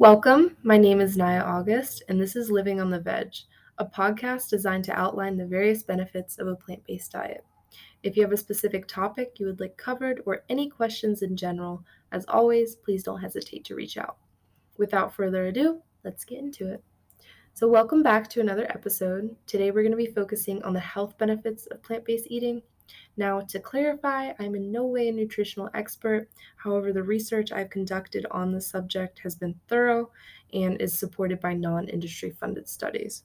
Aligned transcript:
Welcome. 0.00 0.56
My 0.62 0.78
name 0.78 0.98
is 0.98 1.18
Naya 1.18 1.42
August, 1.42 2.04
and 2.08 2.18
this 2.18 2.34
is 2.34 2.50
Living 2.50 2.80
on 2.80 2.88
the 2.88 2.98
Veg, 2.98 3.34
a 3.76 3.84
podcast 3.84 4.48
designed 4.48 4.84
to 4.84 4.98
outline 4.98 5.36
the 5.36 5.44
various 5.44 5.82
benefits 5.82 6.38
of 6.38 6.48
a 6.48 6.56
plant 6.56 6.82
based 6.86 7.12
diet. 7.12 7.44
If 8.02 8.16
you 8.16 8.22
have 8.22 8.32
a 8.32 8.38
specific 8.38 8.88
topic 8.88 9.32
you 9.36 9.44
would 9.44 9.60
like 9.60 9.76
covered 9.76 10.22
or 10.24 10.42
any 10.48 10.70
questions 10.70 11.20
in 11.20 11.36
general, 11.36 11.84
as 12.12 12.24
always, 12.28 12.76
please 12.76 13.02
don't 13.02 13.20
hesitate 13.20 13.62
to 13.66 13.74
reach 13.74 13.98
out. 13.98 14.16
Without 14.78 15.12
further 15.12 15.48
ado, 15.48 15.82
let's 16.02 16.24
get 16.24 16.38
into 16.38 16.72
it. 16.72 16.82
So, 17.52 17.68
welcome 17.68 18.02
back 18.02 18.26
to 18.30 18.40
another 18.40 18.64
episode. 18.70 19.36
Today, 19.46 19.70
we're 19.70 19.82
going 19.82 19.90
to 19.90 19.98
be 19.98 20.06
focusing 20.06 20.62
on 20.62 20.72
the 20.72 20.80
health 20.80 21.18
benefits 21.18 21.66
of 21.66 21.82
plant 21.82 22.06
based 22.06 22.28
eating 22.30 22.62
now, 23.16 23.40
to 23.40 23.60
clarify, 23.60 24.32
I'm 24.38 24.54
in 24.54 24.72
no 24.72 24.86
way 24.86 25.08
a 25.08 25.12
nutritional 25.12 25.68
expert. 25.74 26.28
However, 26.56 26.92
the 26.92 27.02
research 27.02 27.52
I've 27.52 27.70
conducted 27.70 28.26
on 28.30 28.52
the 28.52 28.60
subject 28.60 29.18
has 29.20 29.34
been 29.34 29.60
thorough 29.68 30.10
and 30.52 30.80
is 30.80 30.98
supported 30.98 31.40
by 31.40 31.54
non 31.54 31.88
industry 31.88 32.30
funded 32.30 32.68
studies. 32.68 33.24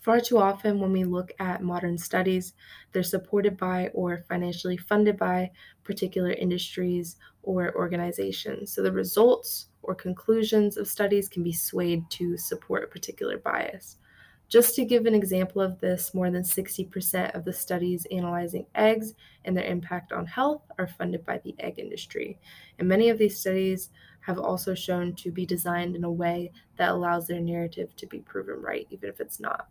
Far 0.00 0.20
too 0.20 0.38
often, 0.38 0.80
when 0.80 0.92
we 0.92 1.04
look 1.04 1.32
at 1.38 1.62
modern 1.62 1.98
studies, 1.98 2.54
they're 2.92 3.02
supported 3.02 3.56
by 3.56 3.88
or 3.88 4.24
financially 4.28 4.76
funded 4.76 5.16
by 5.16 5.50
particular 5.84 6.30
industries 6.32 7.16
or 7.42 7.74
organizations. 7.76 8.72
So 8.72 8.82
the 8.82 8.92
results 8.92 9.68
or 9.82 9.94
conclusions 9.94 10.76
of 10.76 10.88
studies 10.88 11.28
can 11.28 11.42
be 11.42 11.52
swayed 11.52 12.08
to 12.10 12.36
support 12.36 12.84
a 12.84 12.86
particular 12.86 13.38
bias. 13.38 13.98
Just 14.48 14.74
to 14.76 14.84
give 14.86 15.04
an 15.04 15.14
example 15.14 15.60
of 15.60 15.78
this, 15.78 16.14
more 16.14 16.30
than 16.30 16.42
60% 16.42 17.34
of 17.34 17.44
the 17.44 17.52
studies 17.52 18.06
analyzing 18.10 18.64
eggs 18.74 19.14
and 19.44 19.54
their 19.54 19.66
impact 19.66 20.12
on 20.12 20.24
health 20.24 20.62
are 20.78 20.86
funded 20.86 21.26
by 21.26 21.38
the 21.38 21.54
egg 21.58 21.78
industry. 21.78 22.38
And 22.78 22.88
many 22.88 23.10
of 23.10 23.18
these 23.18 23.38
studies 23.38 23.90
have 24.20 24.38
also 24.38 24.74
shown 24.74 25.14
to 25.16 25.30
be 25.30 25.44
designed 25.44 25.96
in 25.96 26.04
a 26.04 26.10
way 26.10 26.50
that 26.76 26.90
allows 26.90 27.26
their 27.26 27.40
narrative 27.40 27.94
to 27.96 28.06
be 28.06 28.20
proven 28.20 28.60
right, 28.62 28.86
even 28.90 29.10
if 29.10 29.20
it's 29.20 29.38
not. 29.38 29.68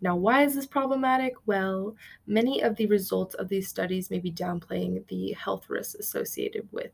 Now, 0.00 0.16
why 0.16 0.42
is 0.42 0.54
this 0.54 0.66
problematic? 0.66 1.34
Well, 1.46 1.94
many 2.26 2.62
of 2.62 2.76
the 2.76 2.86
results 2.86 3.34
of 3.34 3.48
these 3.48 3.68
studies 3.68 4.10
may 4.10 4.18
be 4.18 4.32
downplaying 4.32 5.06
the 5.06 5.32
health 5.32 5.68
risks 5.68 5.94
associated 5.94 6.66
with 6.72 6.90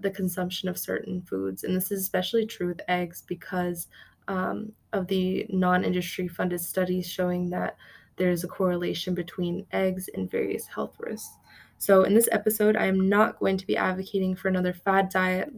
the 0.00 0.10
consumption 0.10 0.68
of 0.68 0.78
certain 0.78 1.22
foods. 1.22 1.64
And 1.64 1.74
this 1.74 1.90
is 1.90 2.02
especially 2.02 2.46
true 2.46 2.68
with 2.68 2.80
eggs 2.88 3.22
because 3.26 3.88
um, 4.28 4.72
of 4.92 5.06
the 5.08 5.46
non 5.50 5.84
industry 5.84 6.28
funded 6.28 6.60
studies 6.60 7.08
showing 7.08 7.50
that 7.50 7.76
there's 8.16 8.44
a 8.44 8.48
correlation 8.48 9.14
between 9.14 9.66
eggs 9.72 10.08
and 10.14 10.30
various 10.30 10.66
health 10.66 10.94
risks. 10.98 11.36
So, 11.78 12.04
in 12.04 12.14
this 12.14 12.28
episode, 12.32 12.76
I 12.76 12.86
am 12.86 13.08
not 13.08 13.38
going 13.38 13.58
to 13.58 13.66
be 13.66 13.76
advocating 13.76 14.36
for 14.36 14.48
another 14.48 14.72
fad 14.72 15.08
diet 15.08 15.52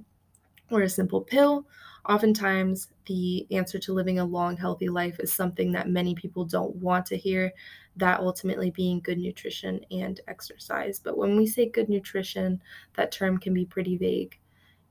or 0.71 0.83
a 0.83 0.89
simple 0.89 1.21
pill. 1.21 1.67
Oftentimes, 2.09 2.89
the 3.07 3.47
answer 3.51 3.79
to 3.81 3.93
living 3.93 4.19
a 4.19 4.25
long, 4.25 4.57
healthy 4.57 4.89
life 4.89 5.19
is 5.19 5.33
something 5.33 5.73
that 5.73 5.89
many 5.89 6.15
people 6.15 6.45
don't 6.45 6.75
want 6.77 7.07
to 7.07 7.17
hear, 7.17 7.53
that 7.97 8.21
ultimately 8.21 8.71
being 8.71 9.01
good 9.01 9.19
nutrition 9.19 9.81
and 9.91 10.21
exercise. 10.29 11.01
But 11.01 11.19
when 11.19 11.37
we 11.37 11.47
say 11.47 11.69
good 11.69 11.89
nutrition, 11.89 12.63
that 12.95 13.11
term 13.13 13.39
can 13.39 13.55
be 13.55 13.65
pretty 13.65 13.97
vague. 13.97 14.39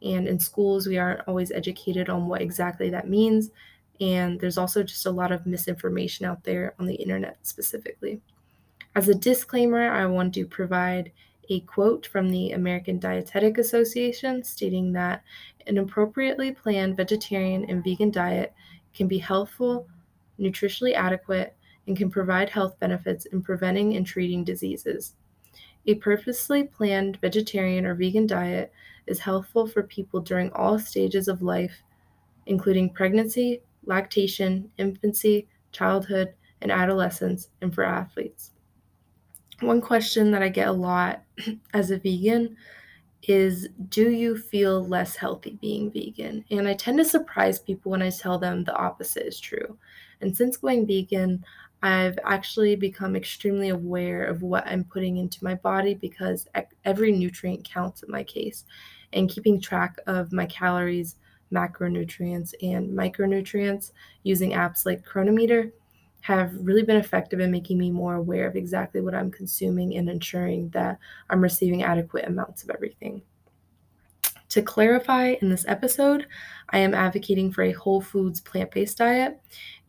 And 0.06 0.28
in 0.28 0.40
schools, 0.40 0.88
we 0.88 0.98
aren't 0.98 1.28
always 1.28 1.52
educated 1.52 2.10
on 2.10 2.28
what 2.28 2.42
exactly 2.42 2.90
that 2.92 3.10
means. 3.10 3.50
And 4.00 4.40
there's 4.40 4.58
also 4.58 4.84
just 4.84 5.06
a 5.06 5.12
lot 5.12 5.32
of 5.32 5.46
misinformation 5.46 6.26
out 6.26 6.44
there 6.44 6.76
on 6.80 6.86
the 6.86 6.96
internet 6.96 7.38
specifically. 7.42 8.22
As 8.96 9.10
a 9.10 9.16
disclaimer, 9.16 9.90
I 9.92 10.06
want 10.06 10.34
to 10.36 10.46
provide 10.46 11.12
a 11.50 11.62
quote 11.62 12.06
from 12.06 12.30
the 12.30 12.52
American 12.52 13.00
Dietetic 13.00 13.58
Association 13.58 14.44
stating 14.44 14.94
that 14.94 15.24
an 15.68 15.78
appropriately 15.78 16.52
planned 16.52 16.98
vegetarian 16.98 17.66
and 17.66 17.84
vegan 17.84 18.12
diet 18.12 18.54
can 18.94 19.08
be 19.08 19.18
healthful, 19.18 19.88
nutritionally 20.40 20.94
adequate, 20.94 21.56
and 21.88 21.98
can 21.98 22.10
provide 22.10 22.50
health 22.50 22.80
benefits 22.80 23.26
in 23.26 23.42
preventing 23.42 23.96
and 23.96 24.06
treating 24.06 24.44
diseases. 24.44 25.14
A 25.88 25.96
purposely 25.96 26.64
planned 26.64 27.20
vegetarian 27.22 27.86
or 27.86 27.96
vegan 27.96 28.26
diet 28.28 28.72
is 29.06 29.20
healthful 29.20 29.68
for 29.68 29.84
people 29.84 30.20
during 30.20 30.52
all 30.52 30.80
stages 30.80 31.28
of 31.28 31.42
life, 31.42 31.84
including 32.48 32.90
pregnancy, 32.90 33.62
lactation, 33.86 34.72
infancy, 34.78 35.48
childhood, 35.72 36.34
and 36.62 36.72
adolescence, 36.72 37.50
and 37.62 37.74
for 37.74 37.84
athletes. 37.84 38.52
One 39.62 39.82
question 39.82 40.32
that 40.32 40.42
I 40.42 40.50
get 40.50 40.68
a 40.68 40.74
lot 40.74 41.24
as 41.74 41.92
a 41.92 41.98
vegan 41.98 42.58
is 43.24 43.70
Do 43.90 44.10
you 44.12 44.38
feel 44.38 44.86
less 44.86 45.16
healthy 45.16 45.58
being 45.62 45.92
vegan? 45.92 46.46
And 46.52 46.68
I 46.68 46.74
tend 46.74 46.98
to 46.98 47.06
surprise 47.06 47.60
people 47.60 47.92
when 47.92 48.02
I 48.02 48.10
tell 48.10 48.38
them 48.38 48.64
the 48.64 48.76
opposite 48.76 49.28
is 49.28 49.40
true. 49.40 49.78
And 50.22 50.36
since 50.36 50.58
going 50.58 50.88
vegan, 50.88 51.44
I've 51.86 52.18
actually 52.24 52.76
become 52.76 53.16
extremely 53.16 53.70
aware 53.70 54.26
of 54.26 54.42
what 54.42 54.66
I'm 54.66 54.84
putting 54.84 55.18
into 55.18 55.44
my 55.44 55.54
body 55.54 55.94
because 55.94 56.48
every 56.84 57.12
nutrient 57.12 57.64
counts 57.64 58.02
in 58.02 58.10
my 58.10 58.24
case. 58.24 58.64
And 59.14 59.30
keeping 59.30 59.62
track 59.62 60.00
of 60.08 60.34
my 60.34 60.48
calories, 60.48 61.18
macronutrients, 61.54 62.56
and 62.64 62.90
micronutrients 62.90 63.92
using 64.24 64.54
apps 64.54 64.88
like 64.88 65.06
Cronometer 65.06 65.72
have 66.22 66.56
really 66.60 66.82
been 66.82 66.98
effective 66.98 67.40
in 67.40 67.52
making 67.52 67.78
me 67.78 67.92
more 67.92 68.16
aware 68.16 68.48
of 68.48 68.56
exactly 68.56 69.00
what 69.00 69.14
I'm 69.14 69.30
consuming 69.30 69.96
and 69.96 70.10
ensuring 70.10 70.70
that 70.70 70.98
I'm 71.30 71.40
receiving 71.40 71.84
adequate 71.84 72.28
amounts 72.28 72.64
of 72.64 72.72
everything. 72.72 73.22
To 74.56 74.62
clarify, 74.62 75.36
in 75.42 75.50
this 75.50 75.66
episode, 75.68 76.28
I 76.70 76.78
am 76.78 76.94
advocating 76.94 77.52
for 77.52 77.64
a 77.64 77.74
whole 77.74 78.00
foods 78.00 78.40
plant 78.40 78.72
based 78.72 79.00
diet, 79.00 79.38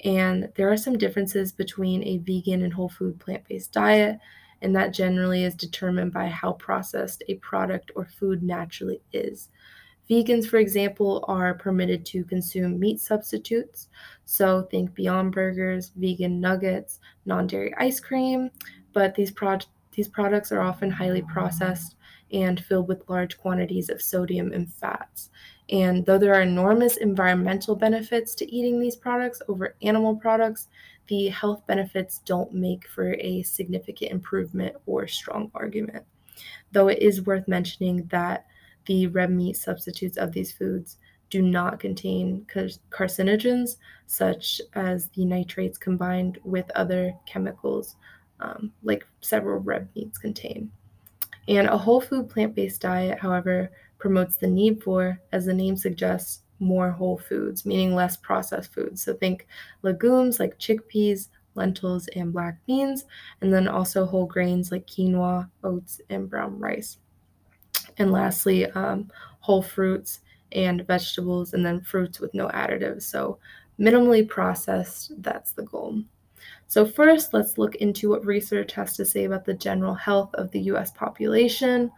and 0.02 0.50
there 0.56 0.72
are 0.72 0.76
some 0.76 0.98
differences 0.98 1.52
between 1.52 2.02
a 2.02 2.18
vegan 2.18 2.64
and 2.64 2.72
whole 2.72 2.88
food 2.88 3.20
plant 3.20 3.44
based 3.48 3.72
diet, 3.72 4.18
and 4.62 4.74
that 4.74 4.92
generally 4.92 5.44
is 5.44 5.54
determined 5.54 6.12
by 6.12 6.26
how 6.26 6.54
processed 6.54 7.22
a 7.28 7.36
product 7.36 7.92
or 7.94 8.06
food 8.06 8.42
naturally 8.42 9.00
is. 9.12 9.50
Vegans, 10.10 10.48
for 10.48 10.56
example, 10.56 11.24
are 11.28 11.54
permitted 11.54 12.04
to 12.06 12.24
consume 12.24 12.80
meat 12.80 12.98
substitutes. 13.00 13.86
So 14.24 14.62
think 14.62 14.92
Beyond 14.94 15.30
Burgers, 15.30 15.92
vegan 15.94 16.40
nuggets, 16.40 16.98
non 17.24 17.46
dairy 17.46 17.72
ice 17.78 18.00
cream. 18.00 18.50
But 18.92 19.14
these, 19.14 19.30
pro- 19.30 19.58
these 19.92 20.08
products 20.08 20.50
are 20.50 20.60
often 20.60 20.90
highly 20.90 21.22
processed 21.22 21.94
and 22.32 22.64
filled 22.64 22.88
with 22.88 23.08
large 23.08 23.38
quantities 23.38 23.88
of 23.88 24.02
sodium 24.02 24.52
and 24.52 24.72
fats. 24.72 25.30
And 25.68 26.06
though 26.06 26.18
there 26.18 26.34
are 26.34 26.42
enormous 26.42 26.96
environmental 26.96 27.74
benefits 27.74 28.34
to 28.36 28.52
eating 28.52 28.78
these 28.78 28.96
products 28.96 29.42
over 29.48 29.76
animal 29.82 30.16
products, 30.16 30.68
the 31.08 31.28
health 31.28 31.66
benefits 31.66 32.18
don't 32.24 32.52
make 32.52 32.86
for 32.88 33.14
a 33.14 33.42
significant 33.42 34.10
improvement 34.10 34.76
or 34.86 35.06
strong 35.06 35.50
argument. 35.54 36.04
Though 36.72 36.88
it 36.88 37.00
is 37.00 37.22
worth 37.22 37.48
mentioning 37.48 38.06
that 38.06 38.46
the 38.86 39.06
red 39.08 39.30
meat 39.30 39.56
substitutes 39.56 40.16
of 40.16 40.32
these 40.32 40.52
foods 40.52 40.98
do 41.30 41.42
not 41.42 41.80
contain 41.80 42.46
carcinogens, 42.90 43.76
such 44.06 44.60
as 44.74 45.08
the 45.10 45.24
nitrates 45.24 45.78
combined 45.78 46.38
with 46.44 46.70
other 46.76 47.14
chemicals, 47.26 47.96
um, 48.38 48.72
like 48.82 49.04
several 49.20 49.58
red 49.58 49.88
meats 49.96 50.18
contain. 50.18 50.70
And 51.48 51.68
a 51.68 51.78
whole 51.78 52.00
food 52.00 52.28
plant 52.28 52.54
based 52.54 52.80
diet, 52.80 53.18
however, 53.18 53.70
promotes 53.98 54.36
the 54.36 54.48
need 54.48 54.82
for, 54.82 55.20
as 55.32 55.46
the 55.46 55.54
name 55.54 55.76
suggests, 55.76 56.42
more 56.58 56.90
whole 56.90 57.18
foods, 57.18 57.66
meaning 57.66 57.94
less 57.94 58.16
processed 58.16 58.72
foods. 58.72 59.02
So 59.02 59.14
think 59.14 59.46
legumes 59.82 60.40
like 60.40 60.58
chickpeas, 60.58 61.28
lentils, 61.54 62.08
and 62.08 62.32
black 62.32 62.58
beans, 62.66 63.04
and 63.40 63.52
then 63.52 63.68
also 63.68 64.06
whole 64.06 64.26
grains 64.26 64.72
like 64.72 64.86
quinoa, 64.86 65.48
oats, 65.64 66.00
and 66.10 66.28
brown 66.28 66.58
rice. 66.58 66.98
And 67.98 68.12
lastly, 68.12 68.66
um, 68.72 69.10
whole 69.40 69.62
fruits 69.62 70.20
and 70.52 70.86
vegetables, 70.86 71.54
and 71.54 71.64
then 71.64 71.80
fruits 71.80 72.20
with 72.20 72.32
no 72.34 72.48
additives. 72.48 73.02
So, 73.02 73.38
minimally 73.78 74.26
processed, 74.26 75.12
that's 75.22 75.52
the 75.52 75.62
goal. 75.62 76.02
So, 76.68 76.84
first, 76.84 77.32
let's 77.32 77.58
look 77.58 77.76
into 77.76 78.10
what 78.10 78.26
research 78.26 78.72
has 78.72 78.96
to 78.96 79.04
say 79.04 79.24
about 79.24 79.44
the 79.44 79.54
general 79.54 79.94
health 79.94 80.34
of 80.34 80.50
the 80.50 80.60
US 80.62 80.90
population. 80.90 81.90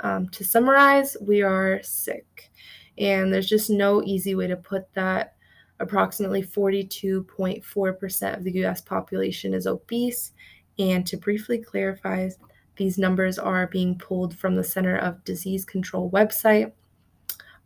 Um, 0.00 0.28
to 0.30 0.44
summarize, 0.44 1.16
we 1.20 1.42
are 1.42 1.82
sick, 1.82 2.50
and 2.98 3.32
there's 3.32 3.48
just 3.48 3.70
no 3.70 4.02
easy 4.02 4.34
way 4.34 4.46
to 4.46 4.56
put 4.56 4.92
that. 4.94 5.34
Approximately 5.80 6.42
42.4% 6.42 8.36
of 8.36 8.44
the 8.44 8.64
US 8.64 8.80
population 8.80 9.52
is 9.52 9.66
obese, 9.66 10.32
and 10.78 11.06
to 11.06 11.16
briefly 11.16 11.58
clarify, 11.58 12.28
these 12.76 12.98
numbers 12.98 13.38
are 13.38 13.66
being 13.66 13.96
pulled 13.98 14.36
from 14.36 14.56
the 14.56 14.64
Center 14.64 14.96
of 14.96 15.22
Disease 15.24 15.64
Control 15.64 16.10
website. 16.10 16.72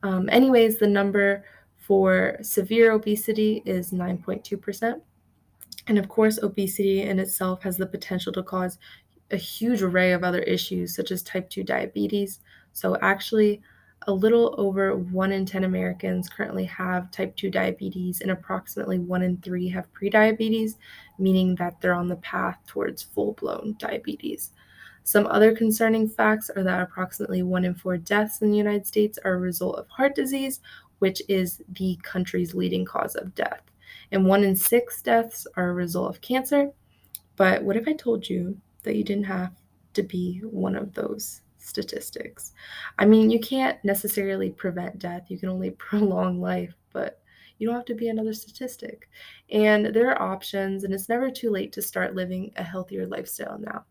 Um, 0.02 0.28
anyways, 0.30 0.78
the 0.78 0.86
number 0.86 1.44
for 1.76 2.36
severe 2.42 2.92
obesity 2.92 3.62
is 3.64 3.92
9.2%. 3.92 5.00
And 5.88 5.98
of 5.98 6.08
course, 6.08 6.38
obesity 6.42 7.02
in 7.02 7.18
itself 7.18 7.62
has 7.62 7.76
the 7.76 7.86
potential 7.86 8.32
to 8.34 8.42
cause 8.42 8.78
a 9.30 9.36
huge 9.36 9.82
array 9.82 10.12
of 10.12 10.22
other 10.22 10.40
issues, 10.42 10.94
such 10.94 11.10
as 11.10 11.22
type 11.22 11.50
2 11.50 11.64
diabetes. 11.64 12.40
So, 12.72 12.96
actually, 13.00 13.62
a 14.06 14.12
little 14.12 14.54
over 14.58 14.96
1 14.96 15.32
in 15.32 15.44
10 15.44 15.64
Americans 15.64 16.28
currently 16.28 16.64
have 16.64 17.10
type 17.10 17.36
2 17.36 17.50
diabetes, 17.50 18.20
and 18.20 18.30
approximately 18.30 18.98
1 18.98 19.22
in 19.22 19.38
3 19.38 19.68
have 19.70 19.92
prediabetes, 19.92 20.76
meaning 21.18 21.54
that 21.56 21.80
they're 21.80 21.94
on 21.94 22.08
the 22.08 22.16
path 22.16 22.58
towards 22.66 23.02
full 23.02 23.32
blown 23.32 23.74
diabetes. 23.78 24.52
Some 25.04 25.26
other 25.26 25.54
concerning 25.54 26.08
facts 26.08 26.50
are 26.54 26.62
that 26.62 26.82
approximately 26.82 27.42
1 27.42 27.64
in 27.64 27.74
4 27.74 27.96
deaths 27.96 28.42
in 28.42 28.50
the 28.50 28.58
United 28.58 28.86
States 28.86 29.18
are 29.24 29.34
a 29.34 29.38
result 29.38 29.78
of 29.78 29.88
heart 29.88 30.14
disease, 30.14 30.60
which 30.98 31.22
is 31.28 31.62
the 31.72 31.98
country's 32.02 32.54
leading 32.54 32.84
cause 32.84 33.14
of 33.14 33.34
death. 33.34 33.62
And 34.12 34.26
1 34.26 34.44
in 34.44 34.56
6 34.56 35.02
deaths 35.02 35.46
are 35.56 35.70
a 35.70 35.74
result 35.74 36.14
of 36.14 36.20
cancer. 36.20 36.70
But 37.36 37.62
what 37.62 37.76
if 37.76 37.86
I 37.86 37.92
told 37.92 38.28
you 38.28 38.56
that 38.82 38.96
you 38.96 39.04
didn't 39.04 39.24
have 39.24 39.52
to 39.94 40.02
be 40.02 40.40
one 40.44 40.76
of 40.76 40.94
those 40.94 41.42
statistics. 41.58 42.52
I 42.98 43.04
mean, 43.04 43.30
you 43.30 43.40
can't 43.40 43.82
necessarily 43.84 44.50
prevent 44.50 44.98
death, 44.98 45.26
you 45.28 45.38
can 45.38 45.48
only 45.48 45.70
prolong 45.78 46.40
life, 46.40 46.74
but 46.92 47.20
you 47.58 47.66
don't 47.66 47.76
have 47.76 47.84
to 47.86 47.94
be 47.94 48.08
another 48.08 48.32
statistic. 48.32 49.08
And 49.50 49.86
there 49.86 50.10
are 50.10 50.22
options, 50.22 50.84
and 50.84 50.94
it's 50.94 51.08
never 51.08 51.30
too 51.30 51.50
late 51.50 51.72
to 51.72 51.82
start 51.82 52.14
living 52.14 52.52
a 52.56 52.62
healthier 52.62 53.06
lifestyle 53.06 53.58
now. 53.58 53.84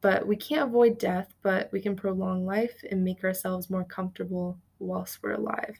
But 0.00 0.26
we 0.26 0.36
can't 0.36 0.68
avoid 0.68 0.98
death, 0.98 1.34
but 1.42 1.70
we 1.72 1.80
can 1.80 1.96
prolong 1.96 2.44
life 2.44 2.82
and 2.90 3.04
make 3.04 3.24
ourselves 3.24 3.70
more 3.70 3.84
comfortable 3.84 4.58
whilst 4.78 5.22
we're 5.22 5.32
alive. 5.32 5.78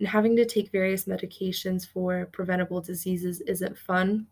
And 0.00 0.08
having 0.08 0.34
to 0.36 0.46
take 0.46 0.72
various 0.72 1.04
medications 1.04 1.86
for 1.86 2.26
preventable 2.32 2.80
diseases 2.80 3.42
isn't 3.42 3.78
fun, 3.78 4.26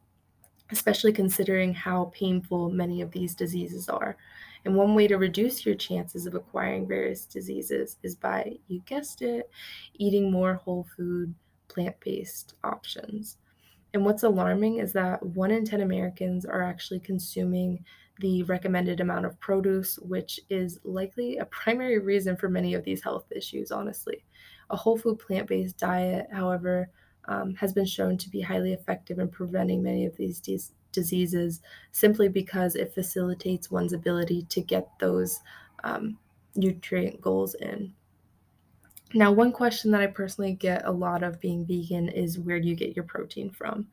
especially 0.70 1.12
considering 1.12 1.74
how 1.74 2.10
painful 2.14 2.70
many 2.70 3.02
of 3.02 3.12
these 3.12 3.34
diseases 3.34 3.88
are. 3.88 4.16
And 4.64 4.74
one 4.74 4.94
way 4.94 5.06
to 5.06 5.18
reduce 5.18 5.64
your 5.64 5.74
chances 5.74 6.26
of 6.26 6.34
acquiring 6.34 6.88
various 6.88 7.26
diseases 7.26 7.98
is 8.02 8.16
by, 8.16 8.58
you 8.66 8.80
guessed 8.86 9.20
it, 9.22 9.50
eating 9.94 10.32
more 10.32 10.54
whole 10.54 10.86
food, 10.96 11.34
plant 11.68 11.96
based 12.00 12.54
options. 12.64 13.36
And 13.94 14.04
what's 14.04 14.22
alarming 14.22 14.78
is 14.78 14.92
that 14.94 15.22
one 15.22 15.50
in 15.50 15.64
10 15.64 15.82
Americans 15.82 16.46
are 16.46 16.62
actually 16.62 17.00
consuming 17.00 17.84
the 18.20 18.42
recommended 18.44 19.00
amount 19.00 19.26
of 19.26 19.38
produce, 19.38 19.98
which 19.98 20.40
is 20.50 20.80
likely 20.82 21.36
a 21.36 21.44
primary 21.50 21.98
reason 21.98 22.36
for 22.36 22.48
many 22.48 22.74
of 22.74 22.84
these 22.84 23.02
health 23.02 23.26
issues, 23.30 23.70
honestly. 23.70 24.24
A 24.70 24.76
whole 24.76 24.98
food 24.98 25.18
plant 25.18 25.48
based 25.48 25.78
diet, 25.78 26.26
however, 26.32 26.90
um, 27.26 27.54
has 27.54 27.72
been 27.72 27.86
shown 27.86 28.16
to 28.18 28.30
be 28.30 28.40
highly 28.40 28.72
effective 28.72 29.18
in 29.18 29.28
preventing 29.28 29.82
many 29.82 30.06
of 30.06 30.16
these 30.16 30.40
dis- 30.40 30.72
diseases 30.92 31.60
simply 31.92 32.28
because 32.28 32.74
it 32.74 32.94
facilitates 32.94 33.70
one's 33.70 33.92
ability 33.92 34.42
to 34.48 34.60
get 34.60 34.88
those 34.98 35.40
um, 35.84 36.18
nutrient 36.56 37.20
goals 37.20 37.54
in. 37.54 37.92
Now, 39.14 39.32
one 39.32 39.52
question 39.52 39.90
that 39.92 40.02
I 40.02 40.06
personally 40.06 40.52
get 40.52 40.84
a 40.84 40.90
lot 40.90 41.22
of 41.22 41.40
being 41.40 41.64
vegan 41.64 42.08
is 42.08 42.38
where 42.38 42.60
do 42.60 42.68
you 42.68 42.74
get 42.74 42.94
your 42.94 43.04
protein 43.04 43.50
from? 43.50 43.86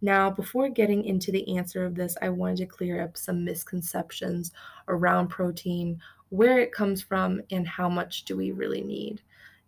Now, 0.00 0.30
before 0.30 0.68
getting 0.68 1.04
into 1.04 1.32
the 1.32 1.56
answer 1.56 1.84
of 1.84 1.94
this, 1.94 2.16
I 2.22 2.28
wanted 2.28 2.58
to 2.58 2.66
clear 2.66 3.02
up 3.02 3.16
some 3.16 3.44
misconceptions 3.44 4.52
around 4.86 5.28
protein, 5.28 6.00
where 6.28 6.58
it 6.58 6.72
comes 6.72 7.02
from, 7.02 7.40
and 7.50 7.66
how 7.66 7.88
much 7.88 8.24
do 8.24 8.36
we 8.36 8.52
really 8.52 8.82
need. 8.82 9.22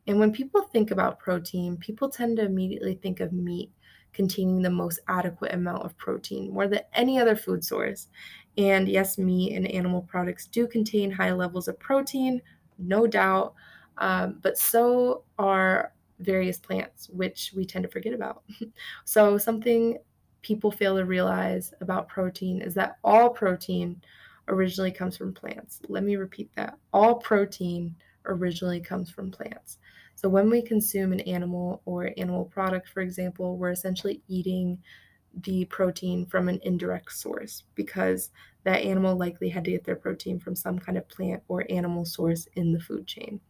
And 0.06 0.19
when 0.19 0.32
people 0.32 0.62
think 0.62 0.91
about 0.91 1.19
protein, 1.19 1.76
people 1.76 2.08
tend 2.08 2.38
to 2.38 2.44
immediately 2.44 2.94
think 2.94 3.20
of 3.20 3.32
meat 3.32 3.70
containing 4.12 4.62
the 4.62 4.70
most 4.70 5.00
adequate 5.08 5.55
amount 5.55 5.85
of 5.85 5.97
protein, 5.97 6.52
more 6.52 6.67
than 6.67 6.81
any 6.94 7.19
other 7.19 7.37
food 7.37 7.64
source. 7.64 8.08
And 8.58 8.88
yes, 8.88 9.19
meat 9.19 9.55
and 9.55 9.67
animal 9.69 10.02
products 10.02 10.47
do 10.47 10.67
contain 10.67 11.11
high 11.11 11.32
levels 11.32 11.69
of 11.69 11.79
protein, 11.79 12.43
no 12.79 13.06
doubt, 13.06 13.55
um, 13.99 14.38
but 14.43 14.58
so 14.58 15.23
are 15.38 15.93
various 16.19 16.58
plants, 16.58 17.08
which 17.11 17.53
we 17.55 17.64
tend 17.64 17.82
to 17.85 17.91
forget 17.91 18.12
about. 18.12 18.43
so, 19.05 19.38
something 19.38 19.99
people 20.43 20.70
fail 20.70 20.96
to 20.96 21.05
realize 21.05 21.73
about 21.81 22.08
protein 22.08 22.62
is 22.62 22.75
that 22.75 22.96
all 23.05 23.31
protein 23.31 24.00
originally 24.49 24.91
comes 24.91 25.17
from 25.17 25.32
plants. 25.32 25.81
Let 25.88 26.03
me 26.03 26.17
repeat 26.17 26.50
that 26.56 26.76
all 26.93 27.17
protein 27.17 27.94
originally 28.31 28.81
comes 28.81 29.11
from 29.11 29.31
plants. 29.31 29.79
So 30.15 30.29
when 30.29 30.50
we 30.50 30.62
consume 30.62 31.12
an 31.12 31.21
animal 31.21 31.82
or 31.85 32.12
animal 32.17 32.44
product, 32.44 32.88
for 32.88 33.00
example, 33.00 33.56
we're 33.56 33.71
essentially 33.71 34.23
eating 34.29 34.79
the 35.43 35.65
protein 35.67 36.27
from 36.27 36.49
an 36.49 36.61
indirect 36.62 37.12
source 37.12 37.65
because 37.75 38.31
that 38.65 38.82
animal 38.82 39.17
likely 39.17 39.49
had 39.49 39.65
to 39.65 39.71
get 39.71 39.85
their 39.85 39.97
protein 39.97 40.38
from 40.38 40.55
some 40.56 40.79
kind 40.79 40.99
of 40.99 41.09
plant 41.09 41.43
or 41.49 41.65
animal 41.71 42.05
source 42.05 42.47
in 42.55 42.73
the 42.73 42.81
food 42.81 43.06
chain. 43.06 43.41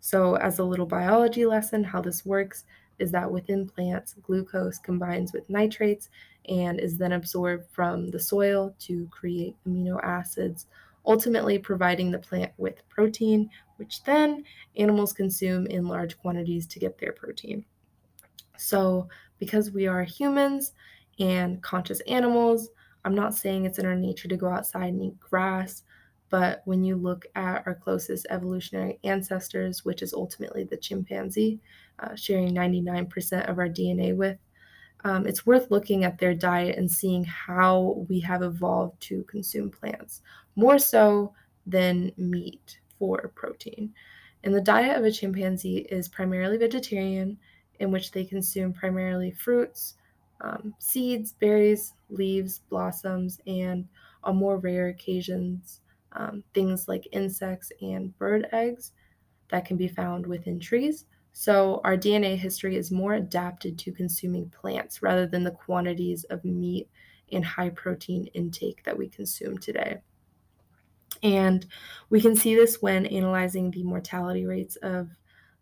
So, 0.00 0.36
as 0.36 0.58
a 0.58 0.64
little 0.64 0.86
biology 0.86 1.46
lesson, 1.46 1.82
how 1.82 2.00
this 2.00 2.24
works 2.24 2.64
is 2.98 3.10
that 3.10 3.30
within 3.30 3.66
plants, 3.66 4.14
glucose 4.22 4.78
combines 4.78 5.32
with 5.32 5.48
nitrates 5.50 6.08
and 6.48 6.78
is 6.78 6.98
then 6.98 7.12
absorbed 7.12 7.68
from 7.70 8.10
the 8.10 8.20
soil 8.20 8.74
to 8.80 9.08
create 9.08 9.56
amino 9.66 10.02
acids 10.02 10.66
ultimately 11.06 11.58
providing 11.58 12.10
the 12.10 12.18
plant 12.18 12.52
with 12.56 12.88
protein, 12.88 13.50
which 13.76 14.02
then 14.04 14.44
animals 14.76 15.12
consume 15.12 15.66
in 15.66 15.86
large 15.86 16.16
quantities 16.18 16.66
to 16.66 16.78
get 16.78 16.98
their 16.98 17.12
protein. 17.12 17.64
So, 18.56 19.08
because 19.38 19.70
we 19.70 19.86
are 19.86 20.04
humans 20.04 20.72
and 21.18 21.62
conscious 21.62 22.00
animals, 22.00 22.70
I'm 23.04 23.14
not 23.14 23.34
saying 23.34 23.64
it's 23.64 23.78
in 23.78 23.86
our 23.86 23.96
nature 23.96 24.28
to 24.28 24.36
go 24.36 24.48
outside 24.48 24.88
and 24.88 25.02
eat 25.02 25.20
grass, 25.20 25.82
but 26.30 26.62
when 26.64 26.82
you 26.82 26.96
look 26.96 27.26
at 27.34 27.66
our 27.66 27.74
closest 27.74 28.26
evolutionary 28.30 28.98
ancestors, 29.04 29.84
which 29.84 30.02
is 30.02 30.14
ultimately 30.14 30.64
the 30.64 30.76
chimpanzee, 30.76 31.60
uh, 31.98 32.14
sharing 32.14 32.54
99% 32.54 33.48
of 33.48 33.58
our 33.58 33.68
DNA 33.68 34.16
with, 34.16 34.38
um, 35.04 35.26
it's 35.26 35.44
worth 35.44 35.70
looking 35.70 36.04
at 36.04 36.18
their 36.18 36.34
diet 36.34 36.78
and 36.78 36.90
seeing 36.90 37.24
how 37.24 38.04
we 38.08 38.18
have 38.20 38.42
evolved 38.42 39.00
to 39.02 39.22
consume 39.24 39.70
plants, 39.70 40.22
more 40.56 40.78
so 40.78 41.32
than 41.66 42.10
meat 42.16 42.80
for 42.98 43.30
protein. 43.34 43.92
And 44.44 44.54
the 44.54 44.60
diet 44.60 44.96
of 44.96 45.04
a 45.04 45.10
chimpanzee 45.10 45.86
is 45.90 46.08
primarily 46.08 46.56
vegetarian, 46.56 47.38
in 47.80 47.90
which 47.90 48.12
they 48.12 48.24
consume 48.24 48.72
primarily 48.72 49.30
fruits, 49.30 49.94
um, 50.40 50.74
seeds, 50.78 51.32
berries, 51.32 51.94
leaves, 52.08 52.60
blossoms, 52.70 53.40
and 53.46 53.86
on 54.22 54.36
more 54.36 54.58
rare 54.58 54.88
occasions, 54.88 55.80
um, 56.12 56.42
things 56.54 56.88
like 56.88 57.08
insects 57.12 57.72
and 57.80 58.16
bird 58.18 58.48
eggs 58.52 58.92
that 59.50 59.64
can 59.64 59.76
be 59.76 59.88
found 59.88 60.26
within 60.26 60.60
trees. 60.60 61.06
So 61.36 61.80
our 61.82 61.96
DNA 61.96 62.38
history 62.38 62.76
is 62.76 62.92
more 62.92 63.14
adapted 63.14 63.76
to 63.80 63.92
consuming 63.92 64.48
plants 64.50 65.02
rather 65.02 65.26
than 65.26 65.42
the 65.42 65.50
quantities 65.50 66.22
of 66.30 66.44
meat 66.44 66.88
and 67.32 67.44
high 67.44 67.70
protein 67.70 68.26
intake 68.34 68.84
that 68.84 68.96
we 68.96 69.08
consume 69.08 69.58
today. 69.58 69.98
And 71.24 71.66
we 72.08 72.20
can 72.20 72.36
see 72.36 72.54
this 72.54 72.80
when 72.80 73.06
analyzing 73.06 73.72
the 73.72 73.82
mortality 73.82 74.46
rates 74.46 74.76
of 74.76 75.10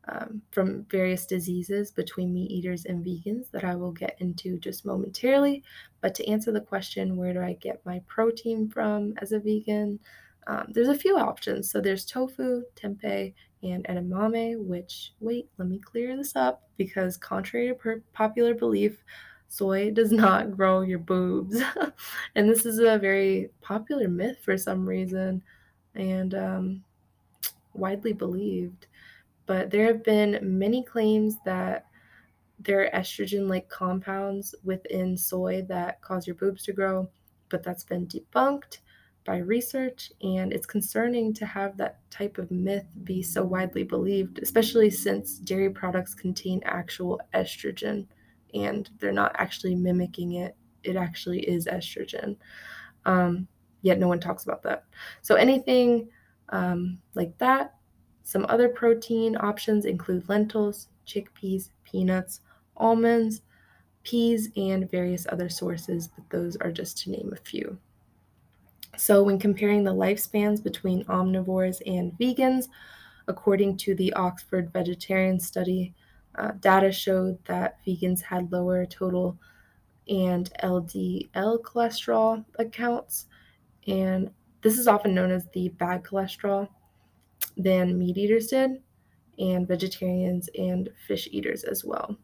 um, 0.08 0.42
from 0.50 0.84
various 0.90 1.24
diseases 1.24 1.90
between 1.90 2.34
meat 2.34 2.50
eaters 2.50 2.84
and 2.84 3.04
vegans 3.04 3.50
that 3.52 3.64
I 3.64 3.74
will 3.74 3.92
get 3.92 4.16
into 4.18 4.58
just 4.58 4.84
momentarily. 4.84 5.62
But 6.02 6.14
to 6.16 6.28
answer 6.28 6.52
the 6.52 6.60
question, 6.60 7.16
where 7.16 7.32
do 7.32 7.40
I 7.40 7.54
get 7.54 7.86
my 7.86 8.02
protein 8.08 8.68
from 8.68 9.14
as 9.22 9.32
a 9.32 9.38
vegan? 9.38 10.00
Um, 10.48 10.66
there's 10.68 10.88
a 10.88 10.98
few 10.98 11.16
options. 11.16 11.70
So 11.70 11.80
there's 11.80 12.04
tofu, 12.04 12.64
tempeh, 12.74 13.32
and 13.62 13.84
edamame, 13.84 14.64
which, 14.64 15.12
wait, 15.20 15.48
let 15.58 15.68
me 15.68 15.78
clear 15.78 16.16
this 16.16 16.34
up 16.36 16.62
because, 16.76 17.16
contrary 17.16 17.68
to 17.68 17.74
per- 17.74 18.02
popular 18.12 18.54
belief, 18.54 19.02
soy 19.48 19.90
does 19.90 20.12
not 20.12 20.56
grow 20.56 20.80
your 20.80 20.98
boobs. 20.98 21.60
and 22.34 22.48
this 22.48 22.66
is 22.66 22.78
a 22.78 22.98
very 22.98 23.50
popular 23.60 24.08
myth 24.08 24.38
for 24.44 24.56
some 24.56 24.86
reason 24.86 25.42
and 25.94 26.34
um, 26.34 26.84
widely 27.74 28.12
believed. 28.12 28.86
But 29.46 29.70
there 29.70 29.86
have 29.86 30.04
been 30.04 30.38
many 30.42 30.82
claims 30.82 31.36
that 31.44 31.86
there 32.58 32.84
are 32.84 32.98
estrogen 32.98 33.48
like 33.48 33.68
compounds 33.68 34.54
within 34.64 35.16
soy 35.16 35.62
that 35.68 36.00
cause 36.00 36.26
your 36.26 36.36
boobs 36.36 36.62
to 36.64 36.72
grow, 36.72 37.08
but 37.48 37.62
that's 37.62 37.84
been 37.84 38.06
debunked 38.06 38.78
by 39.24 39.38
research, 39.38 40.12
and 40.22 40.52
it's 40.52 40.66
concerning 40.66 41.32
to 41.34 41.46
have 41.46 41.76
that 41.76 41.98
type 42.10 42.38
of 42.38 42.50
myth 42.50 42.86
be 43.04 43.22
so 43.22 43.44
widely 43.44 43.84
believed, 43.84 44.40
especially 44.40 44.90
since 44.90 45.38
dairy 45.38 45.70
products 45.70 46.14
contain 46.14 46.60
actual 46.64 47.20
estrogen 47.34 48.06
and 48.54 48.90
they're 48.98 49.12
not 49.12 49.32
actually 49.36 49.74
mimicking 49.74 50.34
it. 50.34 50.56
It 50.82 50.96
actually 50.96 51.40
is 51.40 51.66
estrogen. 51.66 52.36
Um, 53.04 53.46
yet 53.82 53.98
no 53.98 54.08
one 54.08 54.20
talks 54.20 54.44
about 54.44 54.62
that. 54.64 54.84
So, 55.22 55.36
anything 55.36 56.08
um, 56.52 56.98
like 57.14 57.36
that. 57.38 57.74
Some 58.24 58.46
other 58.48 58.68
protein 58.68 59.36
options 59.36 59.84
include 59.84 60.28
lentils, 60.28 60.88
chickpeas, 61.06 61.70
peanuts, 61.84 62.40
almonds, 62.76 63.42
peas, 64.04 64.48
and 64.56 64.88
various 64.90 65.26
other 65.30 65.48
sources, 65.48 66.08
but 66.08 66.28
those 66.30 66.56
are 66.56 66.70
just 66.70 66.98
to 66.98 67.10
name 67.10 67.32
a 67.32 67.40
few. 67.40 67.76
So, 68.96 69.22
when 69.22 69.38
comparing 69.38 69.84
the 69.84 69.94
lifespans 69.94 70.62
between 70.62 71.04
omnivores 71.04 71.80
and 71.86 72.12
vegans, 72.18 72.68
According 73.28 73.76
to 73.78 73.94
the 73.94 74.12
Oxford 74.14 74.72
Vegetarian 74.72 75.38
Study, 75.38 75.94
uh, 76.34 76.52
data 76.60 76.90
showed 76.90 77.38
that 77.44 77.78
vegans 77.86 78.20
had 78.20 78.50
lower 78.50 78.84
total 78.86 79.38
and 80.08 80.50
LDL 80.62 81.62
cholesterol 81.62 82.44
accounts, 82.58 83.26
and 83.86 84.30
this 84.62 84.78
is 84.78 84.88
often 84.88 85.14
known 85.14 85.30
as 85.30 85.46
the 85.52 85.68
bad 85.70 86.02
cholesterol, 86.02 86.68
than 87.56 87.98
meat 87.98 88.16
eaters 88.16 88.48
did, 88.48 88.82
and 89.38 89.68
vegetarians 89.68 90.48
and 90.58 90.90
fish 91.06 91.28
eaters 91.30 91.64
as 91.64 91.84
well. 91.84 92.16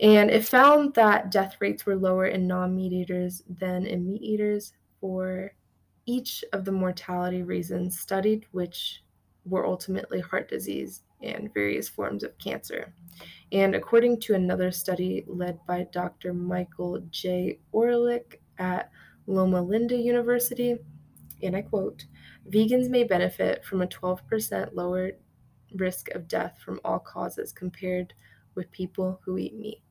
And 0.00 0.30
it 0.30 0.44
found 0.44 0.94
that 0.94 1.30
death 1.30 1.56
rates 1.60 1.86
were 1.86 1.96
lower 1.96 2.26
in 2.26 2.46
non 2.46 2.76
meat 2.76 2.92
eaters 2.92 3.42
than 3.48 3.86
in 3.86 4.06
meat 4.06 4.22
eaters 4.22 4.74
for 5.04 5.52
each 6.06 6.42
of 6.54 6.64
the 6.64 6.72
mortality 6.72 7.42
reasons 7.42 8.00
studied, 8.00 8.46
which 8.52 9.02
were 9.44 9.66
ultimately 9.66 10.18
heart 10.18 10.48
disease 10.48 11.02
and 11.22 11.52
various 11.52 11.90
forms 11.90 12.24
of 12.24 12.38
cancer. 12.38 12.90
And 13.52 13.74
according 13.74 14.20
to 14.20 14.34
another 14.34 14.72
study 14.72 15.22
led 15.26 15.58
by 15.66 15.88
Dr. 15.92 16.32
Michael 16.32 17.00
J. 17.10 17.58
Orlich 17.74 18.36
at 18.56 18.90
Loma 19.26 19.60
Linda 19.60 19.94
University, 19.94 20.78
and 21.42 21.54
I 21.54 21.60
quote, 21.60 22.06
vegans 22.48 22.88
may 22.88 23.04
benefit 23.04 23.62
from 23.62 23.82
a 23.82 23.86
12% 23.86 24.70
lower 24.72 25.10
risk 25.74 26.08
of 26.12 26.28
death 26.28 26.56
from 26.64 26.80
all 26.82 26.98
causes 26.98 27.52
compared 27.52 28.14
with 28.54 28.70
people 28.70 29.20
who 29.22 29.36
eat 29.36 29.54
meat. 29.54 29.82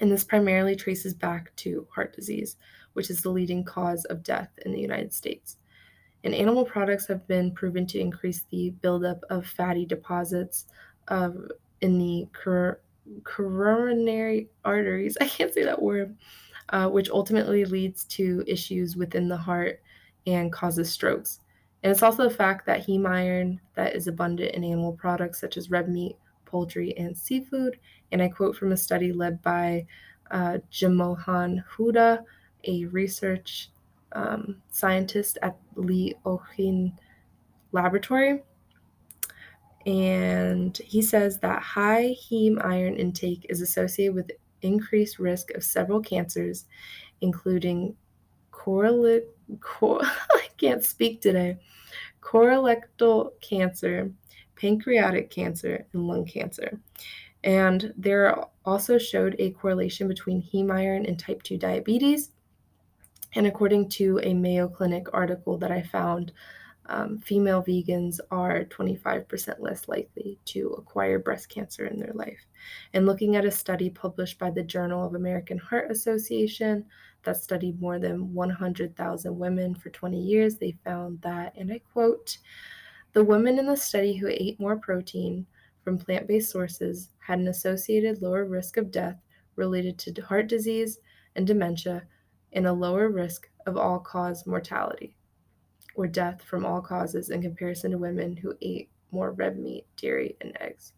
And 0.00 0.10
this 0.10 0.24
primarily 0.24 0.74
traces 0.74 1.14
back 1.14 1.54
to 1.58 1.86
heart 1.94 2.12
disease, 2.12 2.56
which 2.94 3.10
is 3.10 3.22
the 3.22 3.30
leading 3.30 3.64
cause 3.64 4.04
of 4.06 4.22
death 4.22 4.50
in 4.64 4.72
the 4.72 4.80
United 4.80 5.12
States. 5.12 5.56
And 6.24 6.34
animal 6.34 6.64
products 6.64 7.06
have 7.06 7.26
been 7.26 7.52
proven 7.52 7.86
to 7.88 7.98
increase 7.98 8.44
the 8.50 8.70
buildup 8.82 9.22
of 9.30 9.46
fatty 9.46 9.86
deposits 9.86 10.66
of, 11.08 11.36
in 11.80 11.98
the 11.98 12.28
cor- 12.32 12.80
coronary 13.24 14.48
arteries. 14.64 15.16
I 15.20 15.28
can't 15.28 15.52
say 15.52 15.64
that 15.64 15.80
word, 15.80 16.16
uh, 16.70 16.88
which 16.88 17.10
ultimately 17.10 17.64
leads 17.64 18.04
to 18.06 18.44
issues 18.46 18.96
within 18.96 19.28
the 19.28 19.36
heart 19.36 19.80
and 20.26 20.52
causes 20.52 20.90
strokes. 20.90 21.40
And 21.82 21.90
it's 21.90 22.02
also 22.02 22.28
the 22.28 22.34
fact 22.34 22.66
that 22.66 22.86
heme 22.86 23.08
iron 23.08 23.60
that 23.74 23.94
is 23.94 24.06
abundant 24.06 24.54
in 24.54 24.64
animal 24.64 24.92
products 24.92 25.40
such 25.40 25.56
as 25.56 25.70
red 25.70 25.88
meat, 25.88 26.16
poultry, 26.44 26.96
and 26.98 27.16
seafood. 27.16 27.78
And 28.12 28.20
I 28.20 28.28
quote 28.28 28.56
from 28.56 28.72
a 28.72 28.76
study 28.76 29.12
led 29.12 29.40
by 29.40 29.86
uh, 30.30 30.58
Jamohan 30.70 31.64
Huda, 31.74 32.22
a 32.64 32.86
research 32.86 33.70
um, 34.12 34.56
scientist 34.70 35.38
at 35.42 35.56
Lee 35.76 36.14
Ohin 36.24 36.92
Laboratory. 37.72 38.42
And 39.86 40.76
he 40.78 41.00
says 41.00 41.38
that 41.38 41.62
high 41.62 42.14
heme 42.30 42.62
iron 42.64 42.96
intake 42.96 43.46
is 43.48 43.60
associated 43.60 44.14
with 44.14 44.30
increased 44.62 45.18
risk 45.18 45.52
of 45.52 45.64
several 45.64 46.00
cancers, 46.00 46.66
including 47.20 47.96
correlate, 48.50 49.24
cor- 49.60 50.02
I 50.04 50.48
can't 50.58 50.84
speak 50.84 51.22
today, 51.22 51.58
colorectal 52.20 53.30
cancer, 53.40 54.10
pancreatic 54.56 55.30
cancer, 55.30 55.86
and 55.92 56.06
lung 56.06 56.26
cancer. 56.26 56.78
And 57.42 57.94
there 57.96 58.36
also 58.66 58.98
showed 58.98 59.34
a 59.38 59.52
correlation 59.52 60.08
between 60.08 60.42
heme 60.42 60.70
iron 60.70 61.06
and 61.06 61.18
type 61.18 61.42
2 61.42 61.56
diabetes. 61.56 62.32
And 63.34 63.46
according 63.46 63.88
to 63.90 64.20
a 64.22 64.34
Mayo 64.34 64.68
Clinic 64.68 65.06
article 65.12 65.56
that 65.58 65.70
I 65.70 65.82
found, 65.82 66.32
um, 66.86 67.18
female 67.18 67.62
vegans 67.62 68.18
are 68.32 68.64
25% 68.64 69.60
less 69.60 69.86
likely 69.86 70.38
to 70.46 70.70
acquire 70.70 71.20
breast 71.20 71.48
cancer 71.48 71.86
in 71.86 72.00
their 72.00 72.12
life. 72.14 72.40
And 72.92 73.06
looking 73.06 73.36
at 73.36 73.44
a 73.44 73.50
study 73.50 73.90
published 73.90 74.38
by 74.38 74.50
the 74.50 74.64
Journal 74.64 75.06
of 75.06 75.14
American 75.14 75.56
Heart 75.56 75.92
Association 75.92 76.84
that 77.22 77.36
studied 77.36 77.80
more 77.80 78.00
than 78.00 78.34
100,000 78.34 79.38
women 79.38 79.74
for 79.74 79.90
20 79.90 80.18
years, 80.18 80.56
they 80.56 80.76
found 80.84 81.20
that, 81.22 81.54
and 81.56 81.72
I 81.72 81.80
quote, 81.92 82.38
the 83.12 83.22
women 83.22 83.58
in 83.58 83.66
the 83.66 83.76
study 83.76 84.16
who 84.16 84.26
ate 84.28 84.58
more 84.58 84.76
protein 84.76 85.46
from 85.84 85.98
plant 85.98 86.26
based 86.26 86.50
sources 86.50 87.10
had 87.18 87.38
an 87.38 87.48
associated 87.48 88.22
lower 88.22 88.44
risk 88.44 88.76
of 88.76 88.90
death 88.90 89.16
related 89.56 89.98
to 89.98 90.22
heart 90.22 90.48
disease 90.48 90.98
and 91.36 91.46
dementia 91.46 92.02
and 92.52 92.66
a 92.66 92.72
lower 92.72 93.08
risk 93.08 93.48
of 93.66 93.76
all 93.76 93.98
cause 93.98 94.46
mortality 94.46 95.14
or 95.94 96.06
death 96.06 96.42
from 96.42 96.64
all 96.64 96.80
causes 96.80 97.30
in 97.30 97.42
comparison 97.42 97.90
to 97.90 97.98
women 97.98 98.36
who 98.36 98.54
ate 98.62 98.90
more 99.12 99.32
red 99.32 99.58
meat, 99.58 99.86
dairy, 99.96 100.36
and 100.40 100.56
eggs. 100.60 100.92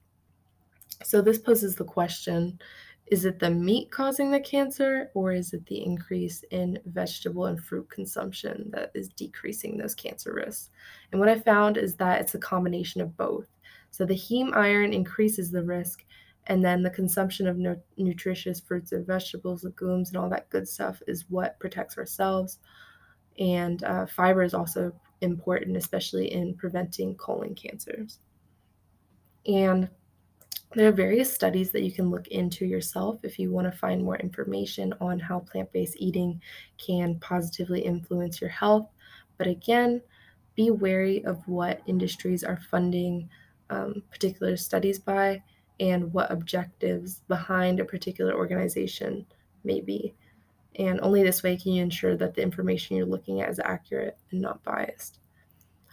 So, 1.03 1.21
this 1.21 1.39
poses 1.39 1.75
the 1.75 1.85
question 1.85 2.61
is 3.07 3.25
it 3.25 3.39
the 3.39 3.51
meat 3.51 3.91
causing 3.91 4.31
the 4.31 4.41
cancer, 4.41 5.11
or 5.15 5.33
is 5.33 5.53
it 5.53 5.67
the 5.67 5.85
increase 5.85 6.45
in 6.51 6.79
vegetable 6.87 7.47
and 7.47 7.61
fruit 7.61 7.91
consumption 7.91 8.71
that 8.73 8.91
is 8.95 9.09
decreasing 9.09 9.77
those 9.77 9.95
cancer 9.95 10.33
risks? 10.33 10.71
And 11.11 11.21
what 11.21 11.29
I 11.29 11.39
found 11.39 11.77
is 11.77 11.95
that 11.97 12.21
it's 12.21 12.35
a 12.35 12.39
combination 12.39 13.01
of 13.01 13.17
both. 13.17 13.47
So, 13.91 14.07
the 14.07 14.15
heme 14.15 14.57
iron 14.57 14.93
increases 14.93 15.51
the 15.51 15.63
risk, 15.63 16.05
and 16.47 16.65
then 16.65 16.83
the 16.83 16.91
consumption 16.91 17.47
of 17.47 17.57
no- 17.57 17.81
nutritious 17.97 18.61
fruits 18.61 18.93
and 18.93 19.07
vegetables, 19.07 19.65
legumes, 19.65 20.09
and 20.09 20.17
all 20.17 20.29
that 20.29 20.51
good 20.51 20.69
stuff 20.69 21.01
is 21.07 21.25
what 21.29 21.59
protects 21.61 21.97
ourselves 21.99 22.59
and 23.39 23.83
uh, 23.85 24.07
fiber 24.07 24.43
is 24.43 24.55
also 24.55 24.93
important, 25.21 25.77
especially 25.77 26.33
in 26.33 26.55
preventing 26.55 27.15
colon 27.15 27.55
cancers. 27.55 28.19
And 29.47 29.89
there 30.75 30.89
are 30.89 30.93
various 30.93 31.33
studies 31.33 31.71
that 31.73 31.83
you 31.83 31.93
can 31.93 32.11
look 32.11 32.29
into 32.29 32.65
yourself 32.65 33.21
if 33.23 33.39
you 33.39 33.51
want 33.51 33.71
to 33.71 33.79
find 33.79 34.03
more 34.03 34.17
information 34.17 34.95
on 35.01 35.19
how 35.19 35.41
plant 35.41 35.71
based 35.73 35.97
eating 35.99 36.41
can 36.79 37.19
positively 37.21 37.81
influence 37.81 38.41
your 38.41 38.51
health. 38.51 38.89
But 39.39 39.47
again, 39.47 40.01
be 40.55 40.71
wary 40.71 41.25
of 41.25 41.47
what 41.47 41.83
industries 41.87 42.45
are 42.45 42.61
funding 42.71 43.29
um, 43.71 44.03
particular 44.11 44.57
studies 44.57 44.99
by 44.99 45.43
and 45.81 46.13
what 46.13 46.31
objectives 46.31 47.23
behind 47.29 47.81
a 47.81 47.85
particular 47.85 48.35
organization 48.35 49.27
may 49.65 49.81
be. 49.81 50.15
And 50.77 51.01
only 51.01 51.23
this 51.23 51.43
way 51.43 51.57
can 51.57 51.73
you 51.73 51.83
ensure 51.83 52.17
that 52.17 52.35
the 52.35 52.43
information 52.43 52.97
you're 52.97 53.07
looking 53.07 53.41
at 53.41 53.51
is 53.51 53.61
accurate 53.63 54.17
and 54.31 54.41
not 54.41 54.63
biased. 54.65 55.19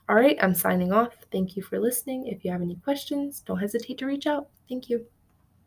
All 0.07 0.15
right, 0.15 0.37
I'm 0.41 0.55
signing 0.55 0.91
off. 0.91 1.13
Thank 1.31 1.55
you 1.55 1.61
for 1.61 1.79
listening. 1.79 2.27
If 2.27 2.43
you 2.43 2.51
have 2.51 2.61
any 2.61 2.75
questions, 2.75 3.41
don't 3.41 3.59
hesitate 3.59 3.97
to 3.99 4.05
reach 4.05 4.25
out. 4.25 4.49
Thank 4.67 4.89
you. 4.89 5.05